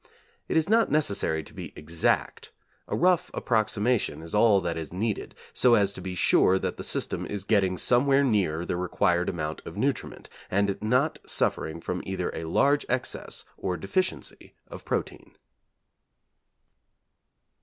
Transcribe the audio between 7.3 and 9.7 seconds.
getting somewhere near the required amount